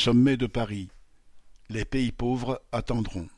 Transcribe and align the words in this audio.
Sommet 0.00 0.38
de 0.38 0.46
Paris. 0.46 0.88
Les 1.68 1.84
pays 1.84 2.10
pauvres 2.10 2.62
attendront. 2.72 3.28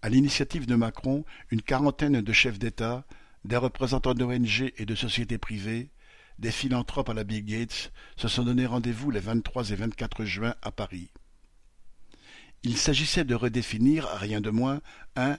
À 0.00 0.08
l'initiative 0.08 0.64
de 0.64 0.74
Macron, 0.76 1.26
une 1.50 1.60
quarantaine 1.60 2.22
de 2.22 2.32
chefs 2.32 2.58
d'État, 2.58 3.04
des 3.44 3.58
représentants 3.58 4.14
d'ONG 4.14 4.72
et 4.78 4.86
de 4.86 4.94
sociétés 4.94 5.36
privées, 5.36 5.90
des 6.38 6.50
philanthropes 6.50 7.10
à 7.10 7.12
la 7.12 7.24
Bill 7.24 7.44
Gates 7.44 7.92
se 8.16 8.28
sont 8.28 8.44
donné 8.44 8.64
rendez-vous 8.64 9.10
les 9.10 9.20
23 9.20 9.72
et 9.72 9.74
24 9.74 10.24
juin 10.24 10.54
à 10.62 10.72
Paris. 10.72 11.10
Il 12.62 12.78
s'agissait 12.78 13.26
de 13.26 13.34
redéfinir, 13.34 14.06
rien 14.06 14.40
de 14.40 14.48
moins, 14.48 14.80
un 15.16 15.36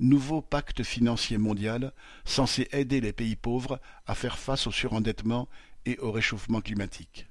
nouveau 0.00 0.42
pacte 0.42 0.82
financier 0.82 1.38
mondial 1.38 1.92
censé 2.24 2.66
aider 2.72 3.00
les 3.00 3.12
pays 3.12 3.36
pauvres 3.36 3.80
à 4.08 4.16
faire 4.16 4.36
face 4.36 4.66
au 4.66 4.72
surendettement 4.72 5.48
et 5.86 5.96
au 6.00 6.10
réchauffement 6.10 6.60
climatique. 6.60 7.29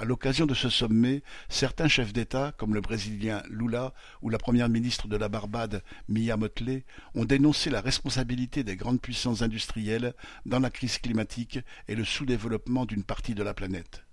À 0.00 0.04
l'occasion 0.04 0.46
de 0.46 0.54
ce 0.54 0.68
sommet, 0.68 1.24
certains 1.48 1.88
chefs 1.88 2.12
d'État, 2.12 2.54
comme 2.56 2.72
le 2.72 2.80
Brésilien 2.80 3.42
Lula 3.50 3.92
ou 4.22 4.30
la 4.30 4.38
première 4.38 4.68
ministre 4.68 5.08
de 5.08 5.16
la 5.16 5.28
Barbade 5.28 5.82
Mia 6.08 6.36
Motley, 6.36 6.84
ont 7.16 7.24
dénoncé 7.24 7.68
la 7.68 7.80
responsabilité 7.80 8.62
des 8.62 8.76
grandes 8.76 9.00
puissances 9.00 9.42
industrielles 9.42 10.14
dans 10.46 10.60
la 10.60 10.70
crise 10.70 10.98
climatique 10.98 11.58
et 11.88 11.96
le 11.96 12.04
sous-développement 12.04 12.86
d'une 12.86 13.02
partie 13.02 13.34
de 13.34 13.42
la 13.42 13.54
planète. 13.54 14.04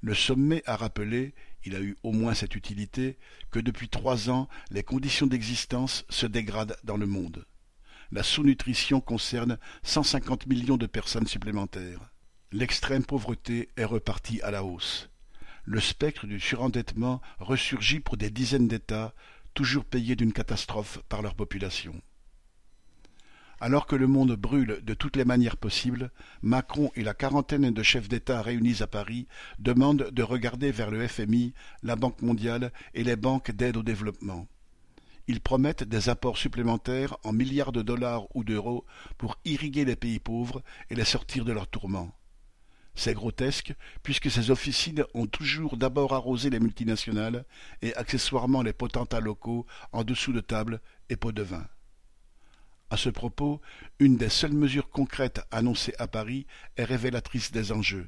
Le 0.00 0.14
sommet 0.14 0.62
a 0.64 0.76
rappelé, 0.76 1.34
il 1.66 1.76
a 1.76 1.80
eu 1.80 1.98
au 2.02 2.12
moins 2.12 2.32
cette 2.32 2.54
utilité, 2.54 3.18
que 3.50 3.58
depuis 3.58 3.90
trois 3.90 4.30
ans, 4.30 4.48
les 4.70 4.82
conditions 4.82 5.26
d'existence 5.26 6.06
se 6.08 6.24
dégradent 6.24 6.78
dans 6.84 6.96
le 6.96 7.06
monde. 7.06 7.44
La 8.12 8.22
sous-nutrition 8.22 9.02
concerne 9.02 9.58
150 9.82 10.46
millions 10.46 10.78
de 10.78 10.86
personnes 10.86 11.26
supplémentaires. 11.26 12.10
L'extrême 12.52 13.04
pauvreté 13.04 13.68
est 13.76 13.84
repartie 13.84 14.42
à 14.42 14.50
la 14.50 14.64
hausse. 14.64 15.08
Le 15.64 15.78
spectre 15.78 16.26
du 16.26 16.40
surendettement 16.40 17.20
ressurgit 17.38 18.00
pour 18.00 18.16
des 18.16 18.28
dizaines 18.28 18.66
d'États, 18.66 19.14
toujours 19.54 19.84
payés 19.84 20.16
d'une 20.16 20.32
catastrophe 20.32 20.98
par 21.08 21.22
leur 21.22 21.36
population. 21.36 21.94
Alors 23.60 23.86
que 23.86 23.94
le 23.94 24.08
monde 24.08 24.34
brûle 24.34 24.80
de 24.82 24.94
toutes 24.94 25.14
les 25.14 25.24
manières 25.24 25.58
possibles, 25.58 26.10
Macron 26.42 26.90
et 26.96 27.04
la 27.04 27.14
quarantaine 27.14 27.70
de 27.70 27.82
chefs 27.84 28.08
d'État 28.08 28.42
réunis 28.42 28.82
à 28.82 28.88
Paris 28.88 29.28
demandent 29.60 30.10
de 30.10 30.22
regarder 30.24 30.72
vers 30.72 30.90
le 30.90 31.06
FMI, 31.06 31.54
la 31.84 31.94
Banque 31.94 32.20
mondiale 32.20 32.72
et 32.94 33.04
les 33.04 33.14
banques 33.16 33.52
d'aide 33.52 33.76
au 33.76 33.84
développement. 33.84 34.48
Ils 35.28 35.40
promettent 35.40 35.84
des 35.84 36.08
apports 36.08 36.38
supplémentaires 36.38 37.16
en 37.22 37.32
milliards 37.32 37.70
de 37.70 37.82
dollars 37.82 38.24
ou 38.34 38.42
d'euros 38.42 38.84
pour 39.18 39.38
irriguer 39.44 39.84
les 39.84 39.94
pays 39.94 40.18
pauvres 40.18 40.64
et 40.88 40.96
les 40.96 41.04
sortir 41.04 41.44
de 41.44 41.52
leurs 41.52 41.68
tourments. 41.68 42.12
C'est 43.02 43.14
grotesque, 43.14 43.72
puisque 44.02 44.30
ces 44.30 44.50
officines 44.50 45.06
ont 45.14 45.26
toujours 45.26 45.78
d'abord 45.78 46.12
arrosé 46.12 46.50
les 46.50 46.60
multinationales 46.60 47.46
et 47.80 47.94
accessoirement 47.94 48.60
les 48.60 48.74
potentats 48.74 49.20
locaux 49.20 49.66
en 49.92 50.04
dessous 50.04 50.34
de 50.34 50.40
table 50.40 50.82
et 51.08 51.16
pots 51.16 51.32
de 51.32 51.40
vin. 51.40 51.66
À 52.90 52.98
ce 52.98 53.08
propos, 53.08 53.62
une 54.00 54.18
des 54.18 54.28
seules 54.28 54.52
mesures 54.52 54.90
concrètes 54.90 55.40
annoncées 55.50 55.94
à 55.98 56.08
Paris 56.08 56.46
est 56.76 56.84
révélatrice 56.84 57.52
des 57.52 57.72
enjeux. 57.72 58.06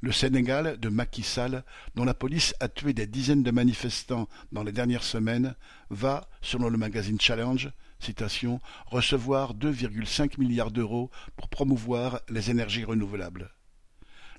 Le 0.00 0.12
Sénégal 0.12 0.78
de 0.78 0.88
Macky 0.88 1.24
Sall, 1.24 1.64
dont 1.96 2.04
la 2.04 2.14
police 2.14 2.54
a 2.60 2.68
tué 2.68 2.92
des 2.92 3.08
dizaines 3.08 3.42
de 3.42 3.50
manifestants 3.50 4.28
dans 4.52 4.62
les 4.62 4.70
dernières 4.70 5.02
semaines, 5.02 5.56
va, 5.90 6.28
selon 6.40 6.68
le 6.68 6.78
magazine 6.78 7.20
Challenge, 7.20 7.72
citation, 7.98 8.60
recevoir 8.86 9.56
2,5 9.56 10.38
milliards 10.38 10.70
d'euros 10.70 11.10
pour 11.36 11.48
promouvoir 11.48 12.20
les 12.28 12.52
énergies 12.52 12.84
renouvelables. 12.84 13.50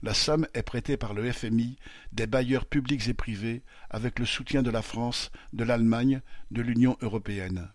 La 0.02 0.14
somme 0.14 0.47
est 0.53 0.64
prêtée 0.64 0.95
par 0.95 1.14
le 1.14 1.30
FMI, 1.30 1.75
des 2.14 2.25
bailleurs 2.25 2.66
publics 2.66 3.09
et 3.09 3.14
privés, 3.14 3.64
avec 3.89 4.17
le 4.17 4.25
soutien 4.25 4.64
de 4.64 4.69
la 4.69 4.81
France, 4.81 5.30
de 5.52 5.66
l'Allemagne, 5.66 6.22
de 6.52 6.61
l'Union 6.61 6.95
européenne. 7.02 7.69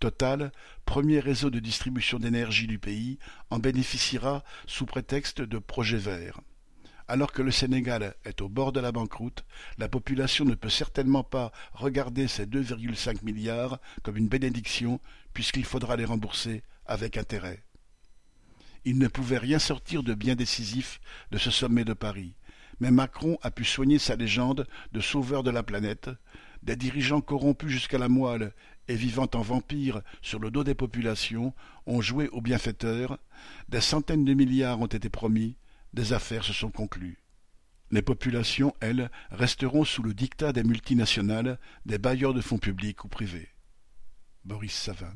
Total, 0.00 0.50
premier 0.84 1.20
réseau 1.20 1.50
de 1.50 1.60
distribution 1.60 2.18
d'énergie 2.18 2.66
du 2.66 2.80
pays, 2.80 3.18
en 3.50 3.60
bénéficiera 3.60 4.42
sous 4.66 4.84
prétexte 4.84 5.40
de 5.40 5.58
projet 5.58 5.96
vert. 5.96 6.40
Alors 7.06 7.32
que 7.32 7.42
le 7.42 7.52
Sénégal 7.52 8.14
est 8.24 8.42
au 8.42 8.48
bord 8.48 8.72
de 8.72 8.80
la 8.80 8.92
banqueroute, 8.92 9.44
la 9.78 9.88
population 9.88 10.44
ne 10.44 10.54
peut 10.54 10.68
certainement 10.68 11.24
pas 11.24 11.52
regarder 11.72 12.26
ces 12.26 12.46
2,5 12.46 13.24
milliards 13.24 13.78
comme 14.02 14.16
une 14.16 14.28
bénédiction, 14.28 15.00
puisqu'il 15.34 15.64
faudra 15.64 15.96
les 15.96 16.04
rembourser 16.04 16.64
avec 16.84 17.16
intérêt. 17.16 17.64
Il 18.84 18.98
ne 18.98 19.08
pouvait 19.08 19.38
rien 19.38 19.58
sortir 19.58 20.02
de 20.02 20.14
bien 20.14 20.34
décisif 20.34 21.00
de 21.30 21.38
ce 21.38 21.50
sommet 21.50 21.84
de 21.84 21.92
Paris, 21.92 22.34
mais 22.80 22.90
Macron 22.90 23.38
a 23.42 23.50
pu 23.50 23.64
soigner 23.64 23.98
sa 23.98 24.16
légende 24.16 24.66
de 24.92 25.00
sauveur 25.00 25.42
de 25.42 25.50
la 25.50 25.62
planète, 25.62 26.10
des 26.62 26.76
dirigeants 26.76 27.20
corrompus 27.20 27.70
jusqu'à 27.70 27.98
la 27.98 28.08
moelle 28.08 28.52
et 28.88 28.96
vivant 28.96 29.28
en 29.34 29.42
vampires 29.42 30.02
sur 30.22 30.38
le 30.38 30.50
dos 30.50 30.64
des 30.64 30.74
populations 30.74 31.54
ont 31.86 32.00
joué 32.00 32.28
aux 32.28 32.40
bienfaiteurs, 32.40 33.18
des 33.68 33.80
centaines 33.80 34.24
de 34.24 34.34
milliards 34.34 34.80
ont 34.80 34.86
été 34.86 35.08
promis, 35.08 35.56
des 35.92 36.12
affaires 36.12 36.44
se 36.44 36.52
sont 36.52 36.70
conclues. 36.70 37.18
Les 37.90 38.02
populations, 38.02 38.74
elles, 38.80 39.10
resteront 39.30 39.84
sous 39.84 40.02
le 40.02 40.12
dictat 40.12 40.52
des 40.52 40.64
multinationales, 40.64 41.58
des 41.86 41.98
bailleurs 41.98 42.34
de 42.34 42.40
fonds 42.40 42.58
publics 42.58 43.04
ou 43.04 43.08
privés. 43.08 43.48
Boris 44.44 44.74
Savin 44.74 45.12